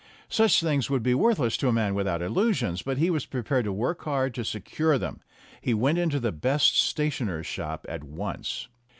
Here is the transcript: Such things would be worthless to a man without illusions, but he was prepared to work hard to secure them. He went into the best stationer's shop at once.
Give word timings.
Such 0.29 0.61
things 0.61 0.89
would 0.89 1.03
be 1.03 1.13
worthless 1.13 1.57
to 1.57 1.67
a 1.67 1.71
man 1.71 1.93
without 1.93 2.23
illusions, 2.23 2.81
but 2.81 2.97
he 2.97 3.11
was 3.11 3.27
prepared 3.27 3.65
to 3.65 3.71
work 3.71 4.01
hard 4.03 4.33
to 4.33 4.43
secure 4.43 4.97
them. 4.97 5.19
He 5.61 5.75
went 5.75 5.99
into 5.99 6.19
the 6.19 6.31
best 6.31 6.75
stationer's 6.75 7.45
shop 7.45 7.85
at 7.87 8.03
once. 8.03 8.67